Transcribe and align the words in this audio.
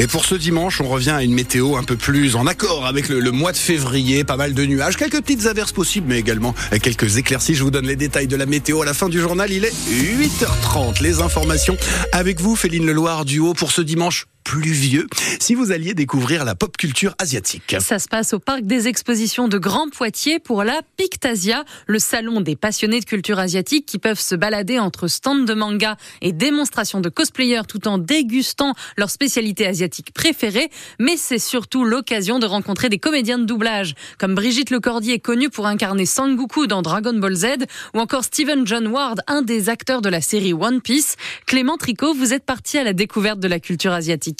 Et 0.00 0.06
pour 0.06 0.24
ce 0.24 0.34
dimanche, 0.34 0.80
on 0.80 0.88
revient 0.88 1.10
à 1.10 1.22
une 1.22 1.34
météo 1.34 1.76
un 1.76 1.82
peu 1.82 1.94
plus 1.94 2.34
en 2.34 2.46
accord 2.46 2.86
avec 2.86 3.10
le, 3.10 3.20
mois 3.32 3.52
de 3.52 3.58
février. 3.58 4.24
Pas 4.24 4.38
mal 4.38 4.54
de 4.54 4.64
nuages, 4.64 4.96
quelques 4.96 5.20
petites 5.20 5.44
averses 5.44 5.72
possibles, 5.72 6.06
mais 6.08 6.18
également 6.18 6.54
quelques 6.82 7.18
éclaircies. 7.18 7.54
Je 7.54 7.62
vous 7.62 7.70
donne 7.70 7.86
les 7.86 7.96
détails 7.96 8.26
de 8.26 8.36
la 8.36 8.46
météo 8.46 8.80
à 8.80 8.86
la 8.86 8.94
fin 8.94 9.10
du 9.10 9.20
journal. 9.20 9.52
Il 9.52 9.66
est 9.66 9.74
8h30. 9.90 11.02
Les 11.02 11.20
informations 11.20 11.76
avec 12.12 12.40
vous, 12.40 12.56
Féline 12.56 12.86
Leloir 12.86 13.26
du 13.26 13.40
Haut, 13.40 13.52
pour 13.52 13.72
ce 13.72 13.82
dimanche 13.82 14.24
pluvieux 14.50 15.06
si 15.38 15.54
vous 15.54 15.70
alliez 15.70 15.94
découvrir 15.94 16.44
la 16.44 16.56
pop 16.56 16.76
culture 16.76 17.14
asiatique. 17.20 17.76
Ça 17.78 18.00
se 18.00 18.08
passe 18.08 18.32
au 18.32 18.40
parc 18.40 18.62
des 18.62 18.88
expositions 18.88 19.46
de 19.46 19.58
Grand 19.58 19.88
Poitiers 19.90 20.40
pour 20.40 20.64
la 20.64 20.80
Pictasia, 20.96 21.64
le 21.86 22.00
salon 22.00 22.40
des 22.40 22.56
passionnés 22.56 22.98
de 22.98 23.04
culture 23.04 23.38
asiatique 23.38 23.86
qui 23.86 24.00
peuvent 24.00 24.18
se 24.18 24.34
balader 24.34 24.80
entre 24.80 25.06
stands 25.06 25.36
de 25.36 25.54
manga 25.54 25.96
et 26.20 26.32
démonstrations 26.32 27.00
de 27.00 27.08
cosplayers 27.08 27.62
tout 27.68 27.86
en 27.86 27.98
dégustant 27.98 28.74
leur 28.96 29.10
spécialité 29.10 29.68
asiatique 29.68 30.12
préférée. 30.12 30.68
Mais 30.98 31.16
c'est 31.16 31.38
surtout 31.38 31.84
l'occasion 31.84 32.40
de 32.40 32.46
rencontrer 32.46 32.88
des 32.88 32.98
comédiens 32.98 33.38
de 33.38 33.44
doublage 33.44 33.94
comme 34.18 34.34
Brigitte 34.34 34.70
Lecordier 34.70 35.20
connue 35.20 35.48
pour 35.48 35.68
incarner 35.68 36.06
Sangoku 36.06 36.66
dans 36.66 36.82
Dragon 36.82 37.14
Ball 37.14 37.36
Z 37.36 37.46
ou 37.94 38.00
encore 38.00 38.24
Steven 38.24 38.66
John 38.66 38.88
Ward, 38.88 39.20
un 39.28 39.42
des 39.42 39.68
acteurs 39.68 40.02
de 40.02 40.08
la 40.08 40.20
série 40.20 40.54
One 40.54 40.80
Piece. 40.80 41.14
Clément 41.46 41.76
Tricot, 41.76 42.14
vous 42.14 42.34
êtes 42.34 42.44
parti 42.44 42.78
à 42.78 42.82
la 42.82 42.94
découverte 42.94 43.38
de 43.38 43.46
la 43.46 43.60
culture 43.60 43.92
asiatique. 43.92 44.39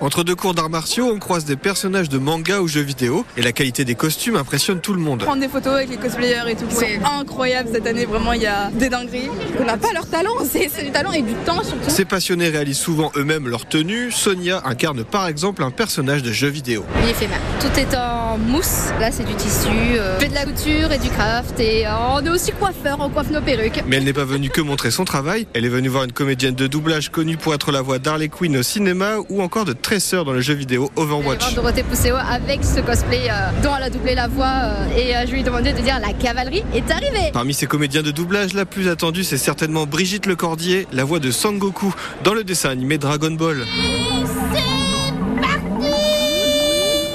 Entre 0.00 0.24
deux 0.24 0.34
cours 0.34 0.54
d'arts 0.54 0.70
martiaux, 0.70 1.10
on 1.12 1.18
croise 1.18 1.44
des 1.44 1.56
personnages 1.56 2.08
de 2.08 2.18
manga 2.18 2.60
ou 2.60 2.68
jeux 2.68 2.82
vidéo 2.82 3.24
et 3.36 3.42
la 3.42 3.52
qualité 3.52 3.84
des 3.84 3.94
costumes 3.94 4.36
impressionne 4.36 4.80
tout 4.80 4.92
le 4.92 5.00
monde. 5.00 5.22
Prendre 5.22 5.40
des 5.40 5.48
photos 5.48 5.74
avec 5.74 5.88
les 5.88 5.96
cosplayers 5.96 6.42
et 6.48 6.54
tout, 6.54 6.66
qui 6.66 6.74
sont 6.76 7.04
incroyables 7.04 7.70
cette 7.72 7.86
année, 7.86 8.04
vraiment 8.04 8.32
il 8.32 8.42
y 8.42 8.46
a 8.46 8.70
des 8.70 8.88
dingueries. 8.88 9.30
On 9.58 9.64
n'a 9.64 9.76
pas 9.76 9.92
leur 9.92 10.08
talent, 10.08 10.34
c'est 10.44 10.84
du 10.84 10.90
talent 10.90 11.12
et 11.12 11.22
du 11.22 11.34
temps 11.44 11.62
surtout. 11.62 11.88
Ces 11.88 12.04
passionnés 12.04 12.48
réalisent 12.48 12.78
souvent 12.78 13.10
eux-mêmes 13.16 13.48
leur 13.48 13.66
tenue. 13.66 14.12
Sonia 14.12 14.62
incarne 14.64 15.02
par 15.04 15.26
exemple 15.26 15.62
un 15.62 15.70
personnage 15.70 16.22
de 16.22 16.32
jeu 16.32 16.48
vidéo. 16.48 16.84
Il 17.02 17.10
est 17.10 17.14
fait 17.14 17.28
mal. 17.28 17.40
Tout 17.60 17.80
est 17.80 17.96
en 17.96 18.25
mousse, 18.38 18.86
là 19.00 19.10
c'est 19.10 19.24
du 19.24 19.34
tissu, 19.34 19.68
euh, 19.98 20.18
fait 20.18 20.28
de 20.28 20.34
la 20.34 20.44
couture 20.44 20.92
et 20.92 20.98
du 20.98 21.08
craft 21.08 21.58
et 21.60 21.86
euh, 21.86 21.90
on 22.12 22.24
est 22.24 22.28
aussi 22.28 22.52
coiffeur, 22.52 22.98
on 23.00 23.08
coiffe 23.08 23.30
nos 23.30 23.40
perruques. 23.40 23.82
Mais 23.86 23.96
elle 23.96 24.04
n'est 24.04 24.12
pas 24.12 24.24
venue 24.24 24.50
que 24.50 24.60
montrer 24.60 24.90
son 24.90 25.04
travail, 25.04 25.46
elle 25.54 25.64
est 25.64 25.70
venue 25.70 25.88
voir 25.88 26.04
une 26.04 26.12
comédienne 26.12 26.54
de 26.54 26.66
doublage 26.66 27.10
connue 27.10 27.36
pour 27.36 27.54
être 27.54 27.72
la 27.72 27.82
voix 27.82 27.98
d'Harley 27.98 28.28
Quinn 28.28 28.56
au 28.56 28.62
cinéma 28.62 29.14
ou 29.28 29.42
encore 29.42 29.64
de 29.64 29.72
Tresseur 29.72 30.24
dans 30.24 30.32
le 30.32 30.40
jeu 30.40 30.54
vidéo 30.54 30.90
Overwatch. 30.96 31.54
Dorothée 31.54 31.82
Pousseau 31.82 32.14
avec 32.14 32.64
ce 32.64 32.80
cosplay 32.80 33.28
euh, 33.30 33.50
dont 33.62 33.70
elle 33.76 33.84
a 33.84 33.90
doublé 33.90 34.14
la 34.14 34.28
voix 34.28 34.52
euh, 34.64 34.96
et 34.96 35.26
je 35.26 35.32
lui 35.32 35.40
ai 35.40 35.42
demandé 35.42 35.72
de 35.72 35.80
dire 35.80 35.98
la 36.00 36.12
cavalerie 36.12 36.64
est 36.74 36.90
arrivée. 36.90 37.30
Parmi 37.32 37.54
ces 37.54 37.66
comédiens 37.66 38.02
de 38.02 38.10
doublage, 38.10 38.54
la 38.54 38.64
plus 38.64 38.88
attendue 38.88 39.24
c'est 39.24 39.38
certainement 39.38 39.86
Brigitte 39.86 40.26
Lecordier, 40.26 40.86
la 40.92 41.04
voix 41.04 41.18
de 41.18 41.30
Sangoku 41.30 41.94
dans 42.24 42.34
le 42.34 42.44
dessin 42.44 42.70
animé 42.70 42.98
Dragon 42.98 43.30
Ball. 43.30 43.64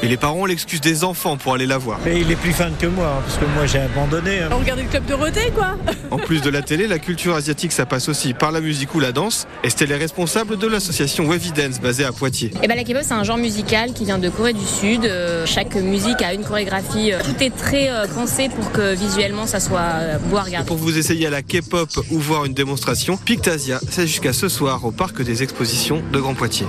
Et 0.04 0.08
les 0.08 0.18
parents 0.18 0.40
ont 0.40 0.46
l'excuse 0.46 0.82
des 0.82 1.04
enfants 1.04 1.38
pour 1.38 1.54
aller 1.54 1.68
la 1.68 1.78
voir. 1.78 2.00
Et 2.08 2.20
il 2.20 2.32
est 2.32 2.36
plus 2.36 2.54
fan 2.54 2.74
que 2.80 2.88
moi, 2.88 3.06
hein, 3.06 3.22
parce 3.24 3.38
que 3.38 3.46
moi 3.46 3.68
j'ai 3.68 3.80
abandonné. 3.80 4.40
Hein. 4.40 4.50
On 4.52 4.58
regardait 4.58 4.82
le 4.82 4.90
club 4.90 5.06
Dorothée, 5.06 5.52
quoi 5.54 5.78
En 6.10 6.18
plus 6.18 6.42
de 6.42 6.50
la 6.50 6.62
télé, 6.64 6.88
la 6.88 6.98
culture 6.98 7.36
asiatique, 7.36 7.72
ça 7.72 7.86
passe 7.86 8.10
aussi 8.10 8.34
par 8.34 8.52
la 8.52 8.62
musique 8.62 8.96
ou 8.96 9.00
la 9.00 9.12
danse. 9.12 9.48
Estelle 9.64 9.92
est 9.92 9.98
responsable 9.98 10.58
de 10.58 10.66
l'association 10.66 11.28
Wavy 11.28 11.52
Dance 11.52 11.80
basée 11.80 12.04
à 12.04 12.12
Poitiers. 12.12 12.52
Et 12.64 12.68
ben, 12.68 12.76
la 12.76 12.84
K-pop, 12.84 13.04
c'est 13.04 13.14
un 13.14 13.24
genre 13.24 13.38
musical 13.38 13.94
qui 13.94 14.06
vient 14.06 14.18
de 14.18 14.30
Corée 14.30 14.54
du 14.54 14.66
Sud. 14.66 15.06
Euh, 15.06 15.46
chaque 15.46 15.76
musique 15.76 16.22
a 16.24 16.34
une 16.34 16.44
chorégraphie. 16.44 17.12
Tout 17.24 17.44
est 17.44 17.56
très 17.56 17.90
euh, 17.90 18.08
pensé 18.08 18.50
pour 18.50 18.72
que 18.72 18.96
visuellement 18.96 19.46
ça 19.46 19.60
soit 19.60 19.80
euh, 19.82 20.18
beau 20.18 20.38
à 20.38 20.44
regarder. 20.44 20.66
Et 20.66 20.68
pour 20.68 20.78
vous 20.78 20.98
essayer 20.98 21.28
à 21.28 21.30
la 21.30 21.44
K-pop 21.44 21.90
ou 22.10 22.20
voir 22.20 22.46
une 22.46 22.56
démonstration, 22.56 23.18
Pictasia, 23.18 23.80
c'est 23.90 24.08
jusqu'à 24.08 24.34
ce 24.34 24.50
soir 24.50 24.84
au 24.84 24.92
parc 24.92 25.22
des 25.22 25.44
expositions 25.44 26.02
de 26.12 26.20
Grand 26.20 26.34
Poitiers. 26.34 26.66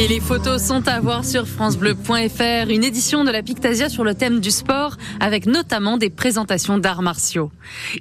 Et 0.00 0.06
les 0.06 0.20
photos 0.20 0.62
sont 0.62 0.86
à 0.86 1.00
voir 1.00 1.24
sur 1.24 1.48
francebleu.fr, 1.48 2.70
une 2.70 2.84
édition 2.84 3.24
de 3.24 3.32
la 3.32 3.42
Pictasia 3.42 3.88
sur 3.88 4.04
le 4.04 4.14
thème 4.14 4.38
du 4.38 4.52
sport, 4.52 4.96
avec 5.18 5.44
notamment 5.44 5.96
des 5.96 6.08
présentations 6.08 6.78
d'arts 6.78 7.02
martiaux. 7.02 7.50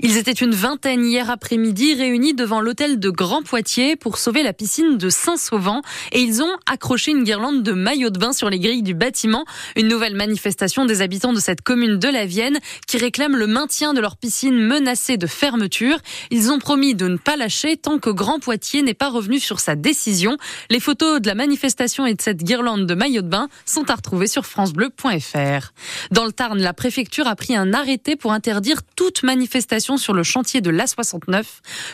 Ils 0.02 0.18
étaient 0.18 0.32
une 0.32 0.54
vingtaine 0.54 1.04
hier 1.04 1.32
après-midi 1.32 1.96
réunis 1.96 2.36
devant 2.36 2.62
l'hôtel 2.62 3.00
de 3.00 3.10
Grand 3.10 3.42
Poitiers 3.42 3.96
pour 3.96 4.20
sauver 4.20 4.44
la 4.44 4.54
piscine 4.54 5.00
de 5.00 5.10
Saint-Sauvant 5.10 5.82
et 6.12 6.20
ils 6.20 6.44
ont 6.44 6.56
accroché 6.72 7.10
une 7.10 7.24
guirlande 7.24 7.64
de 7.64 7.72
maillots 7.72 8.12
de 8.12 8.20
bain 8.20 8.32
sur 8.32 8.52
les 8.52 8.60
grilles 8.60 8.84
du 8.84 8.94
bâtiment, 8.94 9.46
une 9.76 9.88
nouvelle 9.88 10.16
manifestation 10.16 10.86
des 10.86 11.02
habitants 11.02 11.34
de 11.34 11.40
cette 11.40 11.62
commune 11.62 11.98
de 11.98 12.10
la 12.10 12.28
Vienne 12.28 12.60
qui 12.86 13.00
réclament 13.00 13.38
le 13.38 13.48
maintien 13.48 13.96
de 13.96 14.02
leur 14.02 14.18
piscine 14.18 14.60
menacée 14.60 15.18
de 15.18 15.26
fermeture. 15.26 15.98
Ils 16.30 16.52
ont 16.52 16.60
promis 16.60 16.94
de 16.94 17.08
ne 17.08 17.18
pas 17.18 17.38
lâcher 17.38 17.76
tant 17.76 17.98
que 17.98 18.12
Grand 18.12 18.38
Poitiers 18.38 18.84
n'est 18.84 18.94
pas 18.94 19.10
revenu 19.10 19.40
sur 19.40 19.60
sa 19.60 19.76
décision. 19.76 20.38
Les 20.70 20.80
photos 20.80 21.20
de 21.22 21.28
la 21.28 21.34
manifestation 21.34 21.87
et 22.06 22.14
de 22.14 22.22
cette 22.22 22.44
guirlande 22.44 22.86
de 22.86 22.96
maillots 22.96 23.22
de 23.22 23.28
bain 23.28 23.48
sont 23.66 23.90
à 23.90 23.96
retrouver 23.96 24.28
sur 24.28 24.46
francebleu.fr. 24.46 25.72
Dans 26.12 26.26
le 26.26 26.32
Tarn, 26.32 26.60
la 26.60 26.74
préfecture 26.74 27.28
a 27.28 27.36
pris 27.36 27.56
un 27.56 27.74
arrêté 27.74 28.16
pour 28.16 28.34
interdire 28.34 28.82
toute 28.96 29.24
manifestation 29.24 29.98
sur 29.98 30.14
le 30.14 30.24
chantier 30.24 30.62
de 30.62 30.70
l'A69. 30.70 31.44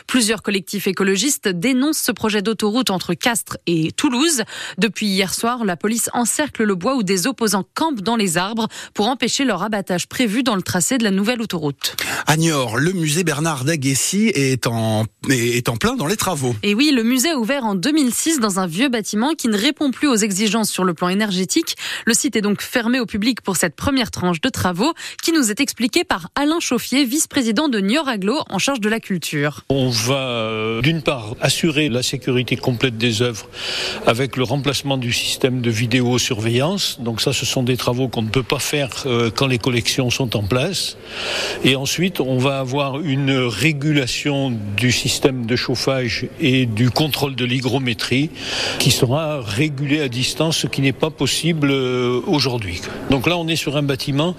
Plusieurs 0.06 0.42
collectifs 0.42 0.86
écologistes 0.86 1.48
dénoncent 1.48 2.00
ce 2.00 2.12
projet 2.12 2.42
d'autoroute 2.42 2.90
entre 2.90 3.14
Castres 3.14 3.58
et 3.66 3.92
Toulouse. 3.92 4.42
Depuis 4.78 5.06
hier 5.06 5.32
soir, 5.32 5.64
la 5.64 5.76
police 5.76 6.10
encercle 6.12 6.64
le 6.64 6.74
bois 6.74 6.96
où 6.96 7.02
des 7.02 7.26
opposants 7.26 7.64
campent 7.74 8.00
dans 8.00 8.16
les 8.16 8.36
arbres 8.36 8.68
pour 8.94 9.08
empêcher 9.08 9.44
leur 9.44 9.62
abattage 9.62 10.08
prévu 10.08 10.42
dans 10.42 10.56
le 10.56 10.62
tracé 10.62 10.98
de 10.98 11.04
la 11.04 11.10
nouvelle 11.10 11.40
autoroute. 11.40 11.96
À 12.26 12.36
Niort, 12.36 12.76
le 12.78 12.92
musée 12.92 13.24
Bernard 13.24 13.64
d'Aguessy 13.64 14.32
est 14.34 14.66
en, 14.66 15.04
est 15.28 15.68
en 15.68 15.76
plein 15.76 15.94
dans 15.94 16.06
les 16.06 16.16
travaux. 16.16 16.54
Et 16.62 16.74
oui, 16.74 16.90
le 16.92 17.02
musée 17.02 17.30
a 17.30 17.38
ouvert 17.38 17.64
en 17.64 17.74
2006 17.74 18.40
dans 18.40 18.58
un 18.58 18.66
vieux 18.66 18.88
bâtiment 18.88 19.34
qui 19.34 19.48
ne 19.48 19.56
répond 19.56 19.83
plus 19.90 20.08
aux 20.08 20.16
exigences 20.16 20.70
sur 20.70 20.84
le 20.84 20.94
plan 20.94 21.08
énergétique. 21.08 21.76
Le 22.04 22.14
site 22.14 22.36
est 22.36 22.40
donc 22.40 22.62
fermé 22.62 23.00
au 23.00 23.06
public 23.06 23.40
pour 23.40 23.56
cette 23.56 23.76
première 23.76 24.10
tranche 24.10 24.40
de 24.40 24.48
travaux 24.48 24.92
qui 25.22 25.32
nous 25.32 25.50
est 25.50 25.60
expliqué 25.60 26.04
par 26.04 26.28
Alain 26.34 26.60
Chauffier, 26.60 27.04
vice-président 27.04 27.68
de 27.68 27.80
Niort 27.80 28.08
Aglo 28.08 28.40
en 28.50 28.58
charge 28.58 28.80
de 28.80 28.88
la 28.88 29.00
culture. 29.00 29.64
On 29.68 29.88
va 29.88 30.14
euh, 30.14 30.80
d'une 30.82 31.02
part 31.02 31.34
assurer 31.40 31.88
la 31.88 32.02
sécurité 32.02 32.56
complète 32.56 32.96
des 32.98 33.22
œuvres 33.22 33.48
avec 34.06 34.36
le 34.36 34.44
remplacement 34.44 34.96
du 34.96 35.12
système 35.12 35.60
de 35.60 35.70
vidéosurveillance. 35.70 36.98
Donc 37.00 37.20
ça, 37.20 37.32
ce 37.32 37.46
sont 37.46 37.62
des 37.62 37.76
travaux 37.76 38.08
qu'on 38.08 38.22
ne 38.22 38.30
peut 38.30 38.42
pas 38.42 38.58
faire 38.58 38.90
euh, 39.06 39.30
quand 39.30 39.46
les 39.46 39.58
collections 39.58 40.10
sont 40.10 40.36
en 40.36 40.42
place. 40.42 40.96
Et 41.64 41.76
ensuite, 41.76 42.20
on 42.20 42.38
va 42.38 42.58
avoir 42.58 43.00
une 43.00 43.32
régulation 43.32 44.52
du 44.76 44.92
système 44.92 45.46
de 45.46 45.56
chauffage 45.56 46.26
et 46.40 46.66
du 46.66 46.90
contrôle 46.90 47.34
de 47.34 47.44
l'hygrométrie 47.44 48.30
qui 48.78 48.90
sera 48.90 49.40
régulé 49.64 50.02
à 50.02 50.08
distance, 50.08 50.58
ce 50.58 50.66
qui 50.66 50.82
n'est 50.82 50.92
pas 51.04 51.08
possible 51.08 51.70
euh, 51.70 52.20
aujourd'hui. 52.26 52.82
Donc 53.10 53.26
là, 53.26 53.38
on 53.38 53.48
est 53.48 53.56
sur 53.56 53.78
un 53.78 53.82
bâtiment 53.82 54.36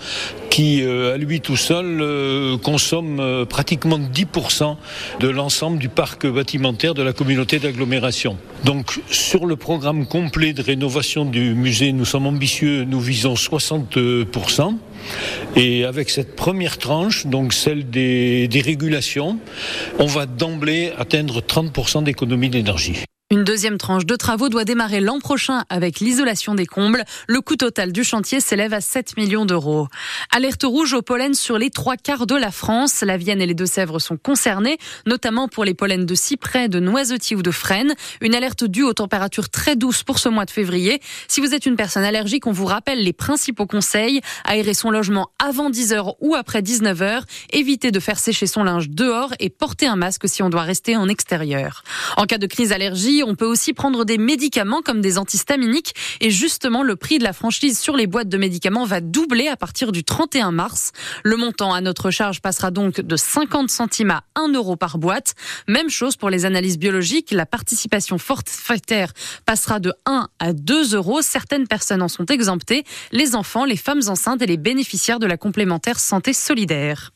qui, 0.51 0.83
euh, 0.83 1.15
à 1.15 1.17
lui 1.17 1.41
tout 1.41 1.57
seul, 1.57 1.99
euh, 1.99 2.57
consomme 2.59 3.45
pratiquement 3.49 3.97
10% 3.97 4.77
de 5.19 5.27
l'ensemble 5.27 5.79
du 5.79 5.89
parc 5.89 6.27
bâtimentaire 6.27 6.93
de 6.93 7.01
la 7.01 7.11
communauté 7.11 7.57
d'agglomération. 7.57 8.37
Donc 8.63 8.99
sur 9.09 9.47
le 9.47 9.55
programme 9.55 10.05
complet 10.05 10.53
de 10.53 10.61
rénovation 10.61 11.25
du 11.25 11.55
musée, 11.55 11.91
nous 11.91 12.05
sommes 12.05 12.27
ambitieux, 12.27 12.83
nous 12.83 12.99
visons 12.99 13.33
60%. 13.33 14.77
Et 15.55 15.85
avec 15.85 16.11
cette 16.11 16.35
première 16.35 16.77
tranche, 16.77 17.25
donc 17.25 17.53
celle 17.53 17.89
des, 17.89 18.47
des 18.47 18.61
régulations, 18.61 19.39
on 19.97 20.05
va 20.05 20.27
d'emblée 20.27 20.91
atteindre 20.97 21.41
30% 21.41 22.03
d'économie 22.03 22.49
d'énergie. 22.49 23.05
Une 23.31 23.43
deuxième 23.43 23.79
tranche 23.79 24.05
de 24.05 24.15
travaux 24.15 24.49
doit 24.49 24.65
démarrer 24.65 25.01
l'an 25.01 25.17
prochain 25.17 25.63
avec 25.71 25.99
l'isolation 25.99 26.53
des 26.53 26.67
combles. 26.67 27.03
Le 27.27 27.41
coût 27.41 27.55
total 27.55 27.91
du 27.91 28.03
chantier 28.03 28.39
s'élève 28.39 28.71
à 28.71 28.81
7 28.81 29.17
millions 29.17 29.45
d'euros. 29.45 29.87
Alerte 30.29 30.61
rouge 30.61 30.93
au 30.93 31.01
pollen 31.01 31.33
sur 31.33 31.57
les 31.57 31.71
trois 31.71 31.97
quarts 31.97 32.27
de 32.27 32.35
la 32.35 32.51
France. 32.51 33.01
La 33.01 33.17
Vienne 33.17 33.41
et 33.41 33.47
les 33.47 33.55
Deux-Sèvres 33.55 33.97
sont 33.97 34.17
concernés, 34.17 34.77
notamment 35.07 35.47
pour 35.47 35.65
les 35.65 35.73
pollens 35.73 36.05
de 36.05 36.13
cyprès, 36.13 36.69
de 36.69 36.79
noisetier 36.79 37.35
ou 37.35 37.41
de 37.41 37.49
frêne. 37.49 37.95
Une 38.21 38.35
alerte 38.35 38.63
due 38.63 38.83
aux 38.83 38.93
températures 38.93 39.49
très 39.49 39.75
douces 39.75 40.03
pour 40.03 40.19
ce 40.19 40.29
mois 40.29 40.45
de 40.45 40.51
février. 40.51 41.01
Si 41.28 41.41
vous 41.41 41.55
êtes 41.55 41.66
une 41.66 41.78
personne 41.78 42.03
allergique, 42.03 42.45
on 42.45 42.51
vous 42.51 42.66
rappelle 42.66 43.03
les 43.03 43.13
principaux 43.13 43.66
conseils. 43.66 44.21
Aérer 44.43 44.75
son 44.75 44.91
logement 44.91 45.31
avant 45.43 45.71
10h 45.71 46.13
ou 46.19 46.35
après 46.35 46.61
19h. 46.61 47.23
Éviter 47.53 47.89
de 47.89 47.99
faire 47.99 48.19
sécher 48.19 48.45
son 48.45 48.63
linge 48.63 48.89
dehors 48.89 49.33
et 49.39 49.49
porter 49.49 49.87
un 49.87 49.95
masque 49.95 50.29
si 50.29 50.43
on 50.43 50.51
doit 50.51 50.61
rester 50.61 50.95
en 50.95 51.07
extérieur. 51.07 51.83
En 52.17 52.25
cas 52.25 52.37
de 52.37 52.45
crise 52.45 52.71
allergie, 52.71 53.15
on 53.23 53.35
peut 53.35 53.46
aussi 53.46 53.73
prendre 53.73 54.06
des 54.06 54.17
médicaments 54.17 54.82
comme 54.82 55.02
des 55.02 55.17
antihistaminiques. 55.17 55.94
Et 56.22 56.32
justement, 56.32 56.84
le 56.84 56.96
prix 56.96 57.17
de 57.17 57.23
la 57.23 57.34
franchise 57.34 57.79
sur 57.79 57.96
les 57.96 58.08
boîtes 58.08 58.29
de 58.29 58.38
médicaments 58.38 58.85
va 58.85 59.02
doubler 59.02 59.47
à 59.47 59.56
partir 59.56 59.91
du 59.91 60.03
31 60.03 60.52
mars. 60.52 60.91
Le 61.23 61.38
montant 61.38 61.73
à 61.73 61.82
notre 61.82 62.12
charge 62.12 62.41
passera 62.41 62.72
donc 62.72 63.02
de 63.02 63.16
50 63.16 63.70
centimes 63.70 64.12
à 64.12 64.23
1 64.35 64.53
euro 64.53 64.76
par 64.76 64.97
boîte. 64.97 65.35
Même 65.67 65.90
chose 65.90 66.16
pour 66.16 66.29
les 66.29 66.46
analyses 66.46 66.78
biologiques. 66.78 67.32
La 67.32 67.46
participation 67.46 68.17
forfaitaire 68.17 69.14
passera 69.46 69.79
de 69.79 69.94
1 70.06 70.28
à 70.40 70.53
2 70.53 70.96
euros. 70.96 71.22
Certaines 71.22 71.67
personnes 71.67 72.02
en 72.02 72.08
sont 72.08 72.26
exemptées. 72.26 72.84
Les 73.12 73.35
enfants, 73.35 73.66
les 73.66 73.78
femmes 73.78 74.02
enceintes 74.08 74.41
et 74.41 74.47
les 74.47 74.58
bénéficiaires 74.58 75.20
de 75.20 75.28
la 75.28 75.38
complémentaire 75.38 76.00
santé 76.00 76.34
solidaire. 76.34 77.12